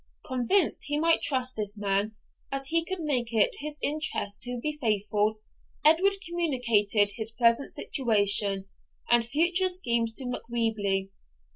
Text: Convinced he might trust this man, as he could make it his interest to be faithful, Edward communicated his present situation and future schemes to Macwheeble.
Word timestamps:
Convinced 0.25 0.85
he 0.85 0.99
might 0.99 1.21
trust 1.21 1.55
this 1.55 1.77
man, 1.77 2.13
as 2.51 2.65
he 2.69 2.83
could 2.83 3.01
make 3.01 3.31
it 3.31 3.57
his 3.59 3.77
interest 3.83 4.41
to 4.41 4.57
be 4.59 4.75
faithful, 4.81 5.35
Edward 5.85 6.15
communicated 6.27 7.11
his 7.17 7.29
present 7.29 7.69
situation 7.69 8.65
and 9.11 9.23
future 9.23 9.69
schemes 9.69 10.11
to 10.13 10.25
Macwheeble. 10.25 11.09